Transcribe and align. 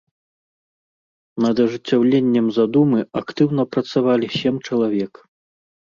Над 1.45 1.55
ажыццяўленнем 1.65 2.47
задумы 2.57 2.99
актыўна 3.21 3.63
працавалі 3.77 4.27
сем 4.39 4.55
чалавек. 4.71 5.13